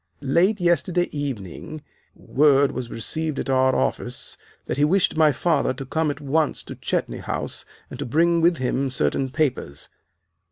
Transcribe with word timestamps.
Late 0.23 0.59
yesterday 0.59 1.09
evening 1.11 1.83
word 2.15 2.71
was 2.71 2.89
received 2.89 3.37
at 3.37 3.51
our 3.51 3.75
office 3.75 4.35
that 4.65 4.77
he 4.77 4.83
wished 4.83 5.15
my 5.15 5.31
father 5.31 5.75
to 5.75 5.85
come 5.85 6.09
at 6.09 6.19
once 6.19 6.63
to 6.63 6.75
Chetney 6.75 7.19
House 7.19 7.65
and 7.91 7.99
to 7.99 8.05
bring 8.07 8.41
with 8.41 8.57
him 8.57 8.89
certain 8.89 9.29
papers. 9.29 9.89